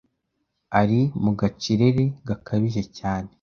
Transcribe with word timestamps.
ari 0.79 0.99
mu 1.23 1.31
gacerere 1.39 2.03
gakabije 2.27 2.81
cyane 2.97 3.29